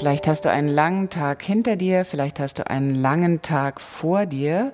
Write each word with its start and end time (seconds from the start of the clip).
Vielleicht 0.00 0.26
hast 0.26 0.46
du 0.46 0.50
einen 0.50 0.68
langen 0.68 1.10
Tag 1.10 1.42
hinter 1.42 1.76
dir, 1.76 2.06
vielleicht 2.06 2.40
hast 2.40 2.58
du 2.58 2.70
einen 2.70 2.94
langen 2.94 3.42
Tag 3.42 3.82
vor 3.82 4.24
dir. 4.24 4.72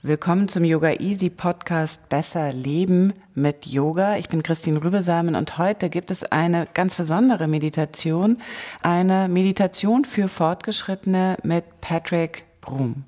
Willkommen 0.00 0.46
zum 0.46 0.62
Yoga 0.62 0.92
Easy 1.00 1.28
Podcast 1.28 2.08
Besser 2.08 2.52
Leben 2.52 3.12
mit 3.34 3.66
Yoga. 3.66 4.16
Ich 4.16 4.28
bin 4.28 4.44
Christine 4.44 4.80
Rübesamen 4.84 5.34
und 5.34 5.58
heute 5.58 5.90
gibt 5.90 6.12
es 6.12 6.22
eine 6.22 6.68
ganz 6.72 6.94
besondere 6.94 7.48
Meditation, 7.48 8.40
eine 8.80 9.26
Meditation 9.28 10.04
für 10.04 10.28
Fortgeschrittene 10.28 11.38
mit 11.42 11.64
Patrick 11.80 12.44
Broom. 12.60 13.02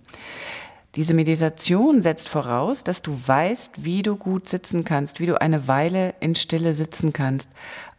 Diese 0.95 1.15
Meditation 1.15 2.03
setzt 2.03 2.29
voraus, 2.29 2.84
dass 2.84 3.01
du 3.01 3.17
weißt, 3.25 3.83
wie 3.83 4.03
du 4.03 4.17
gut 4.17 4.47
sitzen 4.47 4.84
kannst, 4.84 5.20
wie 5.20 5.27
du 5.27 5.41
eine 5.41 5.67
Weile 5.67 6.12
in 6.20 6.34
Stille 6.34 6.75
sitzen 6.75 7.14
kannst. 7.14 7.48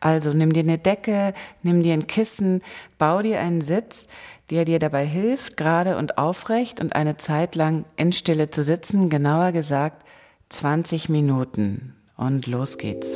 Also 0.03 0.33
nimm 0.33 0.51
dir 0.51 0.63
eine 0.63 0.77
Decke, 0.77 1.33
nimm 1.61 1.81
dir 1.81 1.93
ein 1.93 2.07
Kissen, 2.07 2.61
bau 2.97 3.21
dir 3.21 3.39
einen 3.39 3.61
Sitz, 3.61 4.09
der 4.49 4.65
dir 4.65 4.77
dabei 4.77 5.05
hilft, 5.05 5.55
gerade 5.55 5.95
und 5.95 6.17
aufrecht 6.17 6.81
und 6.81 6.93
eine 6.93 7.15
Zeit 7.15 7.55
lang 7.55 7.85
in 7.95 8.11
Stille 8.11 8.49
zu 8.49 8.63
sitzen, 8.63 9.09
genauer 9.09 9.53
gesagt 9.53 10.03
20 10.49 11.07
Minuten. 11.07 11.95
Und 12.17 12.47
los 12.47 12.77
geht's. 12.77 13.15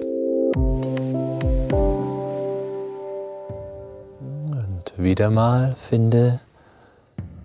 Und 0.56 1.04
wieder 4.96 5.30
mal 5.30 5.76
finde 5.78 6.40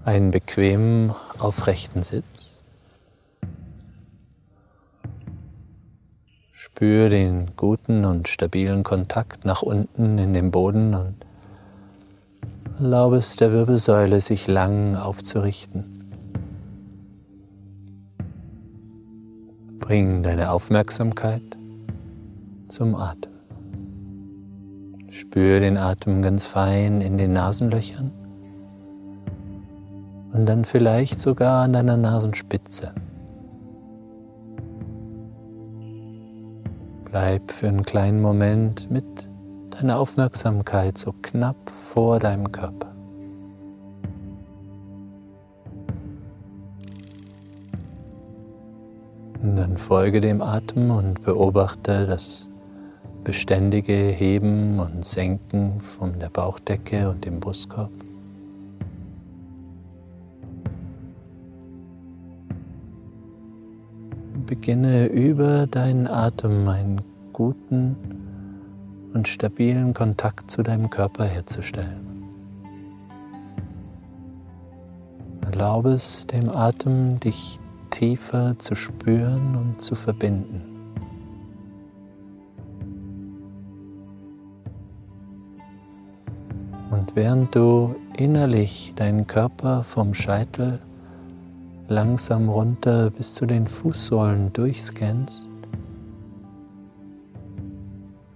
einen 0.04 0.30
bequemen, 0.30 1.16
aufrechten 1.40 2.04
Sitz. 2.04 2.31
Spür 6.82 7.10
den 7.10 7.46
guten 7.56 8.04
und 8.04 8.26
stabilen 8.26 8.82
Kontakt 8.82 9.44
nach 9.44 9.62
unten 9.62 10.18
in 10.18 10.34
den 10.34 10.50
Boden 10.50 10.96
und 10.96 11.14
erlaube 12.80 13.18
es 13.18 13.36
der 13.36 13.52
Wirbelsäule, 13.52 14.20
sich 14.20 14.48
lang 14.48 14.96
aufzurichten. 14.96 15.84
Bring 19.78 20.24
deine 20.24 20.50
Aufmerksamkeit 20.50 21.44
zum 22.66 22.96
Atem. 22.96 23.30
Spür 25.08 25.60
den 25.60 25.78
Atem 25.78 26.20
ganz 26.20 26.46
fein 26.46 27.00
in 27.00 27.16
den 27.16 27.32
Nasenlöchern 27.32 28.10
und 30.32 30.46
dann 30.46 30.64
vielleicht 30.64 31.20
sogar 31.20 31.62
an 31.62 31.74
deiner 31.74 31.96
Nasenspitze. 31.96 32.92
Bleib 37.12 37.50
für 37.50 37.68
einen 37.68 37.82
kleinen 37.82 38.22
Moment 38.22 38.90
mit 38.90 39.04
deiner 39.68 39.98
Aufmerksamkeit 39.98 40.96
so 40.96 41.12
knapp 41.20 41.68
vor 41.68 42.18
deinem 42.18 42.50
Körper. 42.50 42.90
Und 49.42 49.56
dann 49.56 49.76
folge 49.76 50.22
dem 50.22 50.40
Atem 50.40 50.90
und 50.90 51.20
beobachte 51.20 52.06
das 52.06 52.48
beständige 53.24 53.92
Heben 53.92 54.78
und 54.78 55.04
Senken 55.04 55.80
von 55.80 56.18
der 56.18 56.30
Bauchdecke 56.30 57.10
und 57.10 57.26
dem 57.26 57.40
Brustkorb. 57.40 57.90
beginne 64.52 65.06
über 65.06 65.66
deinen 65.66 66.06
Atem 66.06 66.68
einen 66.68 67.00
guten 67.32 67.96
und 69.14 69.28
stabilen 69.28 69.94
Kontakt 69.94 70.50
zu 70.50 70.62
deinem 70.62 70.90
Körper 70.90 71.24
herzustellen. 71.24 72.12
Erlaube 75.42 75.90
es 75.90 76.26
dem 76.26 76.48
Atem, 76.48 77.20
dich 77.20 77.60
tiefer 77.90 78.58
zu 78.58 78.74
spüren 78.74 79.54
und 79.56 79.80
zu 79.80 79.94
verbinden. 79.94 80.62
Und 86.90 87.16
während 87.16 87.54
du 87.54 87.94
innerlich 88.16 88.92
deinen 88.96 89.26
Körper 89.26 89.82
vom 89.82 90.14
Scheitel 90.14 90.78
langsam 91.88 92.48
runter 92.48 93.10
bis 93.10 93.34
zu 93.34 93.46
den 93.46 93.66
Fußsohlen 93.66 94.52
durchscannst, 94.52 95.46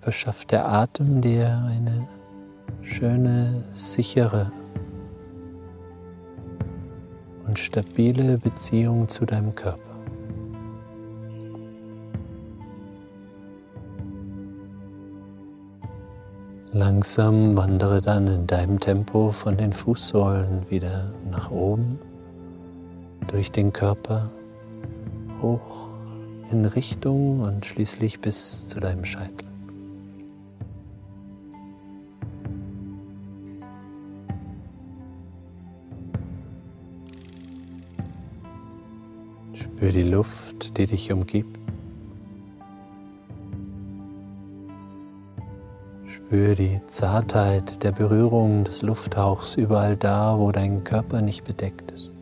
verschafft 0.06 0.52
der 0.52 0.68
Atem 0.68 1.20
dir 1.20 1.48
eine 1.66 2.06
schöne, 2.80 3.64
sichere 3.72 4.52
und 7.44 7.58
stabile 7.58 8.38
Beziehung 8.38 9.08
zu 9.08 9.26
deinem 9.26 9.52
Körper. 9.56 9.98
Langsam 16.70 17.56
wandere 17.56 18.00
dann 18.00 18.28
in 18.28 18.46
deinem 18.46 18.78
Tempo 18.78 19.32
von 19.32 19.56
den 19.56 19.72
Fußsohlen 19.72 20.70
wieder 20.70 21.10
nach 21.32 21.50
oben 21.50 21.98
durch 23.26 23.50
den 23.50 23.72
Körper 23.72 24.30
hoch 25.42 25.88
in 26.52 26.64
Richtung 26.64 27.40
und 27.40 27.66
schließlich 27.66 28.20
bis 28.20 28.68
zu 28.68 28.78
deinem 28.78 29.04
Scheitel. 29.04 29.45
Spür 39.86 40.02
die 40.02 40.10
Luft, 40.10 40.78
die 40.78 40.86
dich 40.86 41.12
umgibt. 41.12 41.60
Spür 46.08 46.56
die 46.56 46.80
Zartheit 46.88 47.84
der 47.84 47.92
Berührung 47.92 48.64
des 48.64 48.82
Lufthauchs 48.82 49.54
überall 49.54 49.96
da, 49.96 50.36
wo 50.40 50.50
dein 50.50 50.82
Körper 50.82 51.22
nicht 51.22 51.44
bedeckt 51.44 51.92
ist. 51.92 52.12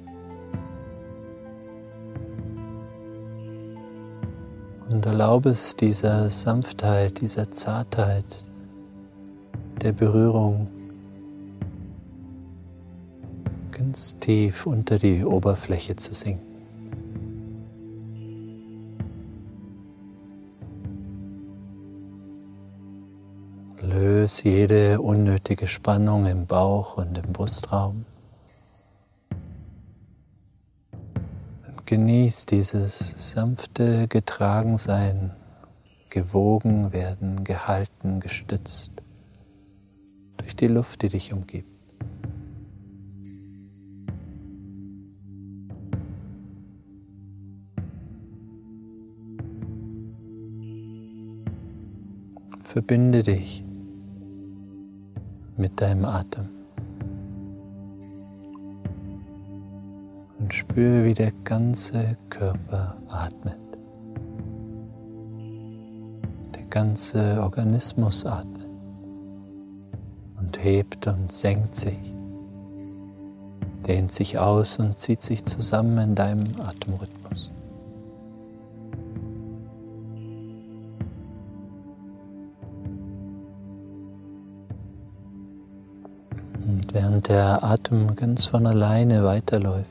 Und 4.90 5.06
erlaube 5.06 5.48
es 5.48 5.74
dieser 5.74 6.28
Sanftheit, 6.28 7.22
dieser 7.22 7.50
Zartheit, 7.50 8.26
der 9.80 9.92
Berührung 9.92 10.68
ganz 13.70 14.18
tief 14.18 14.66
unter 14.66 14.98
die 14.98 15.24
Oberfläche 15.24 15.96
zu 15.96 16.12
sinken. 16.12 16.53
Löse 24.24 24.48
jede 24.48 25.02
unnötige 25.02 25.66
Spannung 25.66 26.24
im 26.24 26.46
Bauch 26.46 26.96
und 26.96 27.18
im 27.18 27.30
Brustraum. 27.34 28.06
Genieß 31.84 32.46
dieses 32.46 33.32
sanfte 33.32 34.08
Getragensein, 34.08 35.32
gewogen 36.08 36.94
werden, 36.94 37.44
gehalten, 37.44 38.20
gestützt 38.20 38.92
durch 40.38 40.56
die 40.56 40.68
Luft, 40.68 41.02
die 41.02 41.10
dich 41.10 41.34
umgibt. 41.34 41.68
Verbinde 52.62 53.22
dich 53.22 53.64
mit 55.56 55.80
deinem 55.80 56.04
Atem. 56.04 56.48
Und 60.38 60.52
spüre, 60.52 61.04
wie 61.04 61.14
der 61.14 61.32
ganze 61.44 62.16
Körper 62.28 62.96
atmet. 63.08 63.58
Der 66.54 66.66
ganze 66.68 67.40
Organismus 67.42 68.26
atmet 68.26 68.68
und 70.38 70.62
hebt 70.62 71.06
und 71.06 71.32
senkt 71.32 71.74
sich, 71.74 72.14
dehnt 73.86 74.12
sich 74.12 74.38
aus 74.38 74.78
und 74.78 74.98
zieht 74.98 75.22
sich 75.22 75.44
zusammen 75.44 75.98
in 75.98 76.14
deinem 76.14 76.60
Atemrhythmus. 76.60 77.43
Der 87.28 87.64
Atem 87.64 88.14
ganz 88.16 88.44
von 88.44 88.66
alleine 88.66 89.24
weiterläuft, 89.24 89.88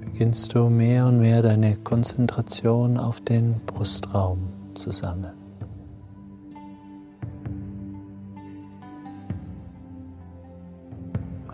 beginnst 0.00 0.52
du 0.54 0.68
mehr 0.68 1.06
und 1.06 1.20
mehr 1.20 1.40
deine 1.40 1.76
Konzentration 1.76 2.98
auf 2.98 3.20
den 3.20 3.60
Brustraum 3.66 4.40
zu 4.74 4.90
sammeln. 4.90 5.34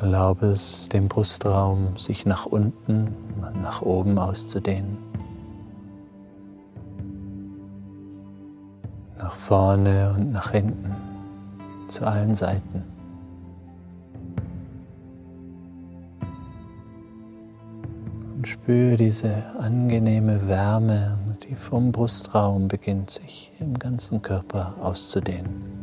Erlaube 0.00 0.46
es 0.46 0.88
dem 0.88 1.08
Brustraum, 1.08 1.98
sich 1.98 2.24
nach 2.24 2.46
unten 2.46 3.14
und 3.36 3.60
nach 3.60 3.82
oben 3.82 4.18
auszudehnen. 4.18 4.96
Nach 9.18 9.36
vorne 9.36 10.14
und 10.16 10.32
nach 10.32 10.50
hinten, 10.50 11.03
zu 11.94 12.06
allen 12.06 12.34
Seiten. 12.34 12.82
Spüre 18.42 18.96
diese 18.96 19.32
angenehme 19.58 20.48
Wärme, 20.48 21.16
die 21.48 21.54
vom 21.54 21.92
Brustraum 21.92 22.68
beginnt 22.68 23.10
sich 23.10 23.52
im 23.60 23.78
ganzen 23.78 24.20
Körper 24.20 24.74
auszudehnen. 24.80 25.73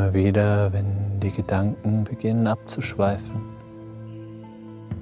Immer 0.00 0.14
wieder, 0.14 0.72
wenn 0.72 1.20
die 1.20 1.30
Gedanken 1.30 2.04
beginnen 2.04 2.46
abzuschweifen, 2.46 3.42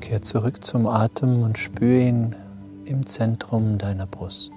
Kehr 0.00 0.22
zurück 0.22 0.64
zum 0.64 0.88
Atem 0.88 1.44
und 1.44 1.56
spüre 1.56 2.00
ihn 2.00 2.34
im 2.84 3.06
Zentrum 3.06 3.78
deiner 3.78 4.06
Brust. 4.06 4.50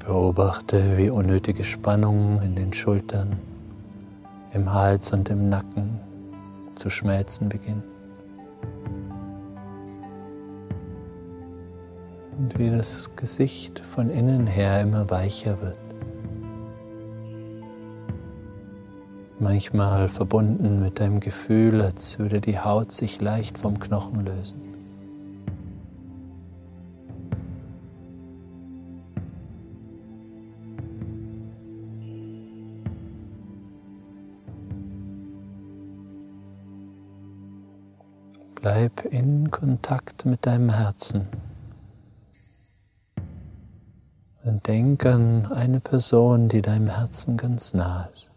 Beobachte, 0.00 0.98
wie 0.98 1.08
unnötige 1.08 1.64
Spannungen 1.64 2.42
in 2.42 2.56
den 2.56 2.74
Schultern, 2.74 3.38
im 4.52 4.74
Hals 4.74 5.10
und 5.10 5.30
im 5.30 5.48
Nacken 5.48 6.00
zu 6.74 6.90
schmelzen 6.90 7.48
beginnen. 7.48 7.93
Wie 12.64 12.70
das 12.70 13.10
Gesicht 13.14 13.78
von 13.78 14.08
innen 14.08 14.46
her 14.46 14.80
immer 14.80 15.10
weicher 15.10 15.60
wird. 15.60 15.76
manchmal 19.38 20.08
verbunden 20.08 20.80
mit 20.80 20.98
deinem 20.98 21.20
Gefühl, 21.20 21.82
als 21.82 22.18
würde 22.18 22.40
die 22.40 22.58
Haut 22.58 22.90
sich 22.90 23.20
leicht 23.20 23.58
vom 23.58 23.78
Knochen 23.78 24.24
lösen. 24.24 24.58
Bleib 38.54 39.04
in 39.04 39.50
Kontakt 39.50 40.24
mit 40.24 40.46
deinem 40.46 40.70
Herzen 40.70 41.28
und 44.44 44.66
denk 44.68 45.04
an 45.06 45.46
eine 45.52 45.80
Person, 45.80 46.48
die 46.48 46.62
deinem 46.62 46.88
Herzen 46.88 47.36
ganz 47.36 47.74
nah 47.74 48.08
ist. 48.12 48.30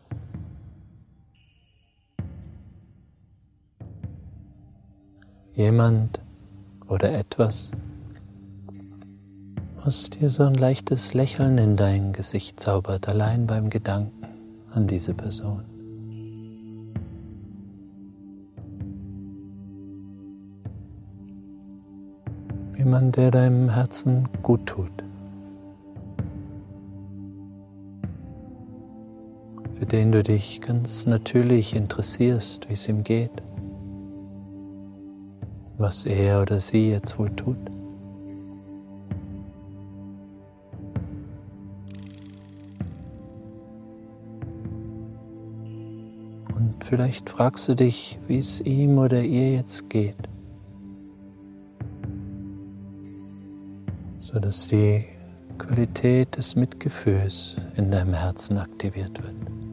jemand 5.57 6.19
oder 6.87 7.17
etwas, 7.17 7.71
was 9.83 10.11
dir 10.11 10.29
so 10.29 10.43
ein 10.43 10.53
leichtes 10.53 11.15
Lächeln 11.15 11.57
in 11.57 11.75
dein 11.75 12.13
Gesicht 12.13 12.59
zaubert, 12.59 13.09
allein 13.09 13.47
beim 13.47 13.71
Gedanken 13.71 14.27
an 14.73 14.85
diese 14.85 15.15
Person. 15.15 15.63
Jemand, 22.77 23.17
der 23.17 23.31
deinem 23.31 23.69
Herzen 23.71 24.29
gut 24.43 24.67
tut. 24.67 25.06
Den 29.97 30.11
du 30.11 30.21
dich 30.21 30.61
ganz 30.61 31.07
natürlich 31.07 31.75
interessierst, 31.75 32.69
wie 32.69 32.73
es 32.73 32.87
ihm 32.87 33.03
geht 33.03 33.41
was 35.77 36.05
er 36.05 36.41
oder 36.41 36.59
sie 36.59 36.91
jetzt 36.91 37.17
wohl 37.19 37.29
tut. 37.35 37.57
Und 46.55 46.83
vielleicht 46.83 47.29
fragst 47.29 47.67
du 47.67 47.75
dich, 47.75 48.17
wie 48.27 48.39
es 48.39 48.61
ihm 48.61 48.97
oder 48.97 49.21
ihr 49.21 49.53
jetzt 49.53 49.89
geht, 49.89 50.15
sodass 54.19 54.67
die 54.67 55.05
Qualität 55.57 56.37
des 56.37 56.55
Mitgefühls 56.55 57.55
in 57.75 57.91
deinem 57.91 58.13
Herzen 58.13 58.57
aktiviert 58.57 59.21
wird. 59.23 59.66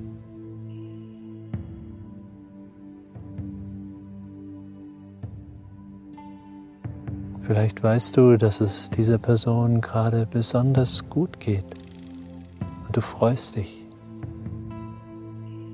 Vielleicht 7.44 7.82
weißt 7.82 8.16
du, 8.16 8.38
dass 8.38 8.62
es 8.62 8.88
dieser 8.88 9.18
Person 9.18 9.82
gerade 9.82 10.24
besonders 10.24 11.10
gut 11.10 11.40
geht 11.40 11.66
und 12.86 12.96
du 12.96 13.02
freust 13.02 13.56
dich. 13.56 13.86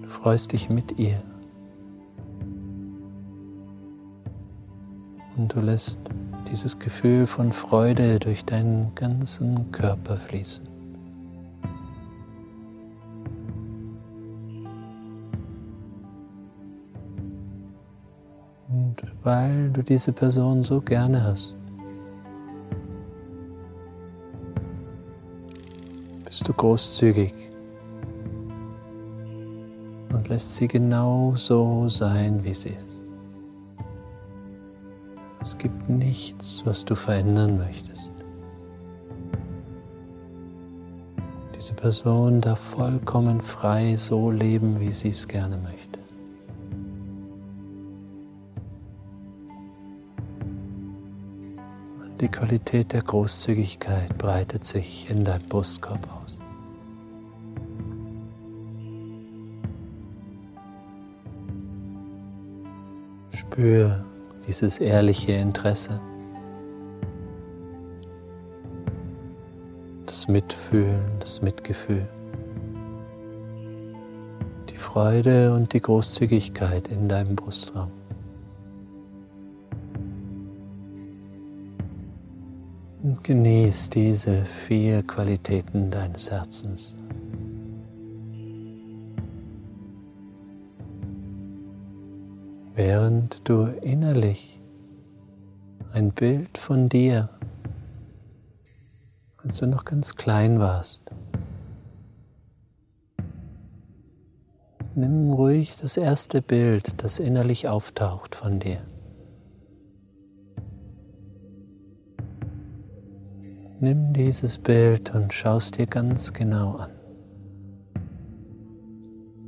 Du 0.03 0.09
freust 0.09 0.51
dich 0.51 0.69
mit 0.69 0.99
ihr. 0.99 1.23
Und 5.37 5.55
du 5.55 5.61
lässt 5.61 6.01
dieses 6.51 6.77
Gefühl 6.77 7.29
von 7.29 7.53
Freude 7.53 8.19
durch 8.19 8.45
deinen 8.45 8.93
ganzen 8.97 9.71
Körper 9.71 10.17
fließen. 10.17 10.69
Und 18.69 18.97
weil 19.23 19.71
du 19.71 19.85
diese 19.85 20.13
Person 20.13 20.65
so 20.65 20.81
gerne 20.81 21.23
hast, 21.23 21.60
bist 26.31 26.47
du 26.47 26.53
großzügig 26.53 27.35
und 30.13 30.29
lässt 30.29 30.55
sie 30.55 30.69
genau 30.69 31.35
so 31.35 31.89
sein, 31.89 32.45
wie 32.45 32.55
sie 32.55 32.69
ist. 32.69 33.03
Es 35.43 35.59
gibt 35.59 35.89
nichts, 35.89 36.63
was 36.65 36.85
du 36.85 36.95
verändern 36.95 37.59
möchtest. 37.59 38.13
Diese 41.57 41.75
Person 41.75 42.41
darf 42.41 42.61
vollkommen 42.61 43.41
frei 43.41 43.97
so 43.97 44.31
leben, 44.31 44.79
wie 44.79 44.93
sie 44.93 45.09
es 45.09 45.27
gerne 45.27 45.59
möchte. 45.59 45.90
Qualität 52.51 52.93
der 52.93 53.03
Großzügigkeit 53.03 54.19
breitet 54.19 54.65
sich 54.65 55.09
in 55.09 55.25
deinem 55.25 55.49
Brustkorb 55.49 56.05
aus. 56.11 56.37
Spür 63.33 64.05
dieses 64.49 64.81
ehrliche 64.81 65.31
Interesse, 65.31 66.01
das 70.07 70.23
das 70.23 70.27
Mitfühlen, 70.27 71.05
das 71.21 71.43
Mitgefühl, 71.43 72.09
die 74.69 74.77
Freude 74.77 75.55
und 75.55 75.73
die 75.73 75.81
Großzügigkeit 75.81 76.89
in 76.89 77.09
deinem 77.09 77.37
Brustraum. 77.37 78.00
Genieß 83.31 83.91
diese 83.91 84.45
vier 84.45 85.05
Qualitäten 85.05 85.89
deines 85.89 86.33
Herzens. 86.33 86.97
Während 92.75 93.49
du 93.49 93.67
innerlich 93.83 94.61
ein 95.93 96.11
Bild 96.11 96.59
von 96.59 96.89
dir, 96.89 97.29
als 99.45 99.59
du 99.59 99.69
noch 99.69 99.85
ganz 99.85 100.17
klein 100.17 100.59
warst, 100.59 101.03
nimm 104.97 105.31
ruhig 105.31 105.77
das 105.81 105.97
erste 105.97 106.43
Bild, 106.43 106.95
das 106.97 107.21
innerlich 107.21 107.69
auftaucht 107.69 108.35
von 108.35 108.59
dir. 108.59 108.79
Nimm 113.83 114.13
dieses 114.13 114.59
Bild 114.59 115.15
und 115.15 115.33
schau 115.33 115.57
es 115.57 115.71
dir 115.71 115.87
ganz 115.87 116.35
genau 116.35 116.73
an. 116.73 116.91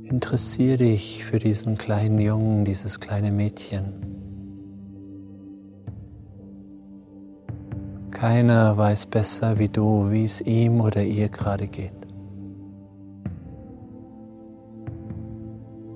Interessier 0.01 0.77
dich 0.77 1.23
für 1.23 1.37
diesen 1.37 1.77
kleinen 1.77 2.17
Jungen, 2.17 2.65
dieses 2.65 2.99
kleine 2.99 3.31
Mädchen. 3.31 3.93
Keiner 8.09 8.75
weiß 8.75 9.05
besser 9.05 9.59
wie 9.59 9.69
du, 9.69 10.09
wie 10.09 10.23
es 10.23 10.41
ihm 10.41 10.81
oder 10.81 11.03
ihr 11.03 11.29
gerade 11.29 11.67
geht. 11.67 11.91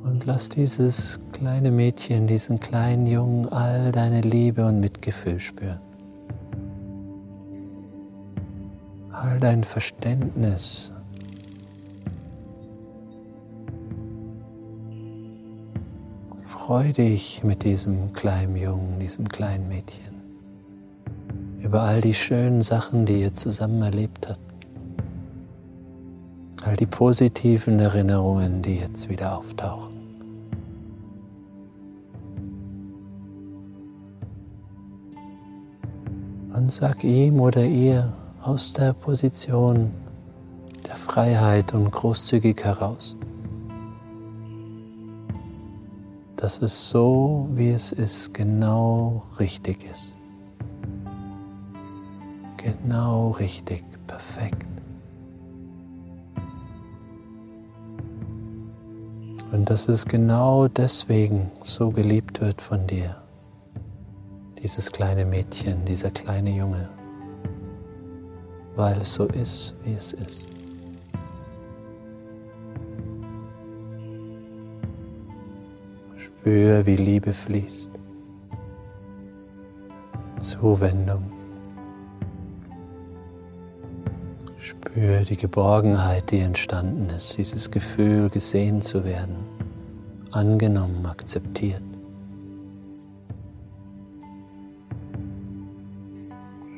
Und 0.03 0.27
lass 0.27 0.47
dieses 0.49 1.19
kleine 1.31 1.71
Mädchen, 1.71 2.27
diesen 2.27 2.59
kleinen 2.59 3.07
Jungen 3.07 3.47
all 3.47 3.91
deine 3.91 4.21
Liebe 4.21 4.63
und 4.67 4.79
Mitgefühl 4.79 5.39
spüren. 5.39 5.86
All 9.37 9.39
dein 9.39 9.63
Verständnis. 9.63 10.91
Freu 16.41 16.91
dich 16.91 17.43
mit 17.43 17.63
diesem 17.63 18.13
kleinen 18.13 18.55
Jungen, 18.55 18.99
diesem 18.99 19.29
kleinen 19.29 19.67
Mädchen 19.67 20.15
über 21.59 21.81
all 21.81 22.01
die 22.01 22.13
schönen 22.13 22.61
Sachen, 22.61 23.05
die 23.05 23.21
ihr 23.21 23.33
zusammen 23.33 23.81
erlebt 23.81 24.29
habt. 24.29 24.39
All 26.65 26.75
die 26.75 26.85
positiven 26.85 27.79
Erinnerungen, 27.79 28.61
die 28.61 28.77
jetzt 28.77 29.09
wieder 29.09 29.37
auftauchen. 29.37 29.93
Und 36.55 36.71
sag 36.71 37.03
ihm 37.03 37.39
oder 37.39 37.65
ihr, 37.65 38.13
aus 38.41 38.73
der 38.73 38.93
Position 38.93 39.91
der 40.85 40.95
Freiheit 40.95 41.73
und 41.73 41.91
großzügig 41.91 42.63
heraus. 42.63 43.15
Dass 46.35 46.61
es 46.61 46.89
so, 46.89 47.47
wie 47.51 47.71
es 47.71 47.91
ist, 47.91 48.33
genau 48.33 49.23
richtig 49.39 49.83
ist. 49.91 50.15
Genau 52.57 53.31
richtig, 53.31 53.83
perfekt. 54.05 54.67
Und 59.51 59.69
dass 59.69 59.87
es 59.87 60.05
genau 60.05 60.67
deswegen 60.67 61.51
so 61.63 61.89
geliebt 61.89 62.41
wird 62.41 62.61
von 62.61 62.85
dir. 62.85 63.15
Dieses 64.61 64.91
kleine 64.91 65.25
Mädchen, 65.25 65.85
dieser 65.85 66.11
kleine 66.11 66.51
Junge 66.51 66.89
weil 68.77 69.01
es 69.01 69.15
so 69.15 69.25
ist, 69.25 69.73
wie 69.83 69.93
es 69.93 70.13
ist. 70.13 70.47
Spür, 76.15 76.85
wie 76.85 76.95
Liebe 76.95 77.33
fließt. 77.33 77.89
Zuwendung. 80.39 81.23
Spür 84.59 85.21
die 85.21 85.37
Geborgenheit, 85.37 86.29
die 86.29 86.39
entstanden 86.39 87.09
ist, 87.09 87.35
dieses 87.37 87.71
Gefühl, 87.71 88.29
gesehen 88.29 88.83
zu 88.83 89.03
werden, 89.03 89.37
angenommen, 90.31 91.03
akzeptiert. 91.07 91.81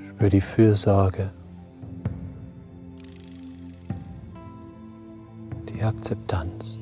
Spür 0.08 0.30
die 0.30 0.42
Fürsorge, 0.42 1.32
Akzeptanz. 6.00 6.80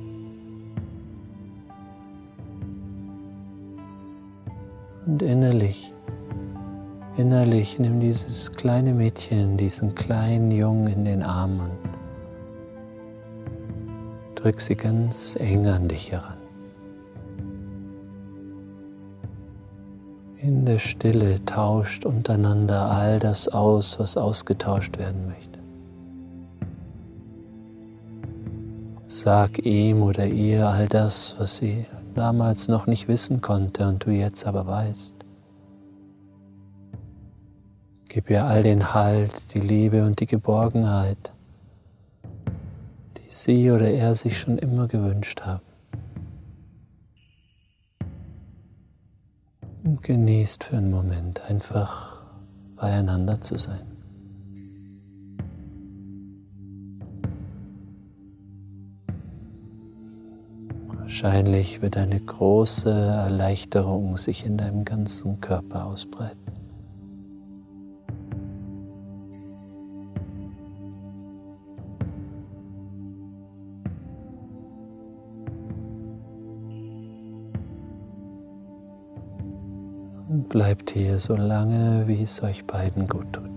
Und 5.08 5.24
innerlich, 5.24 5.92
innerlich 7.18 7.80
nimm 7.80 8.00
dieses 8.00 8.52
kleine 8.52 8.94
Mädchen, 8.94 9.58
diesen 9.58 9.96
kleinen 9.96 10.52
Jungen 10.52 10.86
in 10.86 11.04
den 11.04 11.24
Arm 11.24 11.62
und 11.62 11.72
drück 14.36 14.62
sie 14.62 14.76
ganz 14.76 15.36
eng 15.40 15.66
an 15.66 15.88
dich 15.88 16.12
heran. 16.12 16.38
In 20.44 20.64
der 20.64 20.78
Stille 20.78 21.44
tauscht 21.46 22.06
untereinander 22.06 22.92
all 22.92 23.20
das 23.20 23.48
aus, 23.48 24.00
was 24.00 24.16
ausgetauscht 24.16 25.00
werden 25.00 25.26
möchte. 25.26 25.47
Sag 29.20 29.66
ihm 29.66 30.04
oder 30.04 30.28
ihr 30.28 30.70
all 30.70 30.88
das, 30.88 31.34
was 31.40 31.58
sie 31.58 31.88
damals 32.14 32.68
noch 32.68 32.86
nicht 32.86 33.08
wissen 33.08 33.42
konnte 33.42 33.88
und 33.88 34.06
du 34.06 34.12
jetzt 34.12 34.46
aber 34.46 34.68
weißt. 34.68 35.16
Gib 38.10 38.30
ihr 38.30 38.46
all 38.46 38.62
den 38.62 38.94
Halt, 38.94 39.32
die 39.56 39.60
Liebe 39.60 40.06
und 40.06 40.20
die 40.20 40.28
Geborgenheit, 40.28 41.34
die 43.18 43.32
sie 43.32 43.72
oder 43.72 43.90
er 43.90 44.14
sich 44.14 44.38
schon 44.38 44.60
immer 44.60 44.88
gewünscht 44.88 45.42
haben. 45.42 45.66
Und 49.84 50.04
genießt 50.04 50.66
für 50.66 50.78
einen 50.78 50.92
Moment 50.92 51.42
einfach 51.50 52.22
beieinander 52.76 53.42
zu 53.42 53.58
sein. 53.58 53.97
Wahrscheinlich 61.20 61.82
wird 61.82 61.98
eine 61.98 62.20
große 62.20 62.92
Erleichterung 62.92 64.18
sich 64.18 64.46
in 64.46 64.56
deinem 64.56 64.86
ganzen 64.86 65.42
Körper 65.42 65.88
ausbreiten. 65.88 66.38
Und 80.30 80.48
bleibt 80.50 80.92
hier 80.92 81.18
so 81.18 81.36
lange, 81.36 82.04
wie 82.08 82.22
es 82.22 82.44
euch 82.44 82.64
beiden 82.68 83.08
gut 83.08 83.34
tut. 83.34 83.57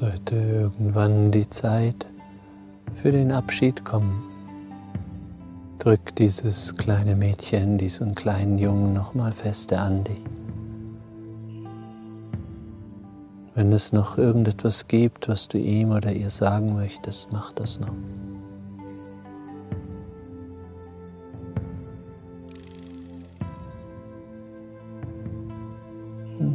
Sollte 0.00 0.36
irgendwann 0.36 1.32
die 1.32 1.50
Zeit 1.50 2.06
für 2.94 3.10
den 3.10 3.32
Abschied 3.32 3.84
kommen, 3.84 4.22
Drück 5.80 6.14
dieses 6.14 6.72
kleine 6.76 7.16
Mädchen, 7.16 7.78
diesen 7.78 8.14
kleinen 8.14 8.58
Jungen 8.58 8.92
nochmal 8.92 9.32
fester 9.32 9.80
an 9.80 10.04
dich. 10.04 10.22
Wenn 13.56 13.72
es 13.72 13.92
noch 13.92 14.18
irgendetwas 14.18 14.86
gibt, 14.86 15.28
was 15.28 15.48
du 15.48 15.58
ihm 15.58 15.90
oder 15.90 16.12
ihr 16.12 16.30
sagen 16.30 16.74
möchtest, 16.74 17.32
mach 17.32 17.52
das 17.52 17.80
noch. 17.80 17.94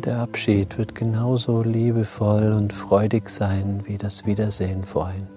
Der 0.06 0.20
Abschied 0.20 0.78
wird 0.78 0.96
genauso 0.96 1.64
liebevoll 1.64 2.52
und 2.52 2.74
freudig 2.74 3.30
sein 3.30 3.84
wie 3.86 3.98
das 3.98 4.26
Wiedersehen 4.26 4.84
vorhin. 4.84 5.28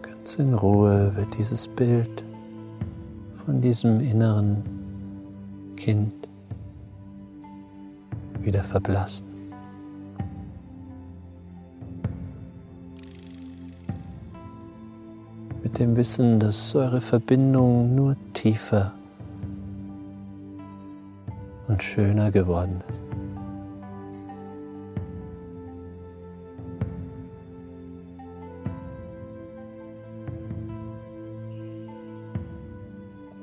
Ganz 0.00 0.36
in 0.36 0.54
Ruhe 0.54 1.14
wird 1.14 1.36
dieses 1.36 1.68
Bild 1.68 2.24
von 3.44 3.60
diesem 3.60 4.00
inneren 4.00 4.62
Kind 5.76 6.26
wieder 8.40 8.64
verblassen. 8.64 9.31
Dem 15.82 15.96
Wissen, 15.96 16.38
dass 16.38 16.76
eure 16.76 17.00
Verbindung 17.00 17.96
nur 17.96 18.16
tiefer 18.34 18.92
und 21.66 21.82
schöner 21.82 22.30
geworden 22.30 22.84
ist. 22.88 23.02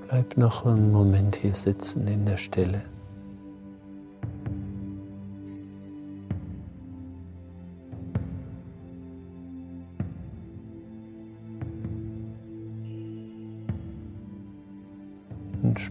Bleib 0.08 0.38
noch 0.38 0.66
einen 0.66 0.94
Moment 0.94 1.36
hier 1.36 1.54
sitzen 1.54 2.08
in 2.08 2.26
der 2.26 2.38
Stille. 2.38 2.84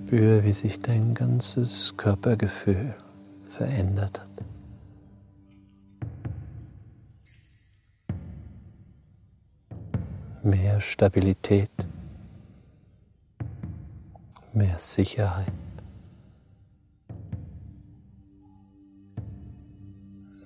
Spüre, 0.09 0.43
wie 0.43 0.53
sich 0.55 0.81
dein 0.81 1.13
ganzes 1.13 1.95
Körpergefühl 1.99 2.95
verändert 3.47 4.19
hat. 4.19 4.43
Mehr 10.43 10.81
Stabilität. 10.81 11.71
Mehr 14.55 14.79
Sicherheit, 14.79 15.53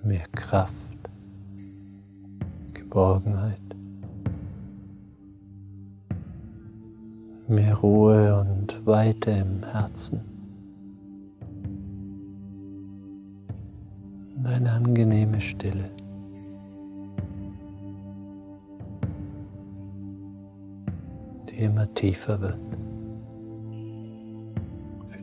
mehr 0.03 0.27
Kraft, 0.35 0.73
Geborgenheit, 2.73 3.72
mehr 7.47 7.75
Ruhe 7.75 8.39
und 8.39 8.85
Weite 8.85 9.31
im 9.31 9.63
Herzen. 9.63 10.21
Und 14.37 14.47
eine 14.47 14.71
angenehme 14.71 15.41
Stille. 15.41 15.89
die 21.49 21.65
immer 21.65 21.93
tiefer 21.93 22.41
wird 22.41 22.57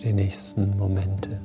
die 0.02 0.12
nächsten 0.12 0.76
Momente. 0.78 1.40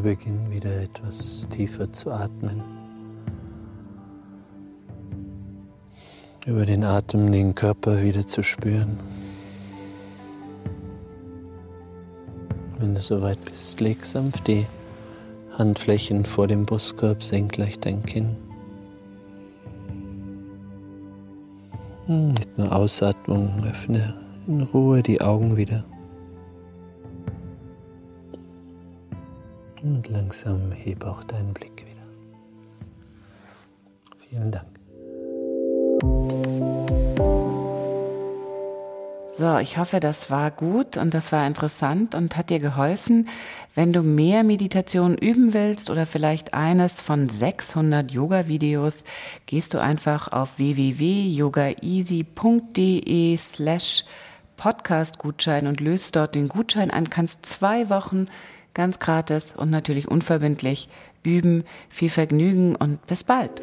Ruhe 0.00 0.16
beginnen 0.16 0.50
wieder 0.50 0.82
etwas 0.82 1.46
tiefer 1.50 1.92
zu 1.92 2.10
atmen. 2.10 2.62
Über 6.46 6.64
den 6.64 6.84
Atem 6.84 7.30
den 7.30 7.54
Körper 7.54 8.02
wieder 8.02 8.26
zu 8.26 8.42
spüren. 8.42 8.98
Wenn 12.78 12.94
du 12.94 13.00
soweit 13.00 13.44
bist, 13.44 13.80
leg 13.80 14.04
sanft 14.06 14.48
die 14.48 14.66
Handflächen 15.58 16.24
vor 16.24 16.46
dem 16.46 16.64
Brustkorb, 16.64 17.22
senk 17.22 17.58
leicht 17.58 17.84
dein 17.84 18.02
Kinn. 18.04 18.36
Mit 22.06 22.48
einer 22.56 22.74
Ausatmung 22.74 23.62
öffne 23.64 24.14
in 24.46 24.62
Ruhe 24.62 25.02
die 25.02 25.20
Augen 25.20 25.56
wieder. 25.56 25.84
Und 29.90 30.08
langsam 30.08 30.70
hebe 30.70 31.08
auch 31.08 31.24
deinen 31.24 31.52
Blick 31.52 31.84
wieder. 31.84 32.06
Vielen 34.28 34.52
Dank. 34.52 34.68
So, 39.32 39.58
ich 39.58 39.78
hoffe, 39.78 39.98
das 39.98 40.30
war 40.30 40.52
gut 40.52 40.96
und 40.96 41.12
das 41.12 41.32
war 41.32 41.44
interessant 41.44 42.14
und 42.14 42.36
hat 42.36 42.50
dir 42.50 42.60
geholfen. 42.60 43.28
Wenn 43.74 43.92
du 43.92 44.02
mehr 44.02 44.44
Meditation 44.44 45.18
üben 45.18 45.54
willst 45.54 45.90
oder 45.90 46.06
vielleicht 46.06 46.54
eines 46.54 47.00
von 47.00 47.28
600 47.28 48.12
Yoga-Videos, 48.12 49.02
gehst 49.46 49.74
du 49.74 49.80
einfach 49.80 50.30
auf 50.30 50.58
www.yogaeasy.de 50.58 53.36
slash 53.36 54.04
Podcast-Gutschein 54.56 55.66
und 55.66 55.80
löst 55.80 56.14
dort 56.14 56.36
den 56.36 56.48
Gutschein 56.48 56.92
ein, 56.92 57.10
kannst 57.10 57.44
zwei 57.44 57.90
Wochen 57.90 58.28
ganz 58.74 58.98
gratis 58.98 59.52
und 59.56 59.70
natürlich 59.70 60.08
unverbindlich 60.08 60.88
üben. 61.22 61.64
Viel 61.88 62.10
Vergnügen 62.10 62.76
und 62.76 63.04
bis 63.06 63.24
bald. 63.24 63.62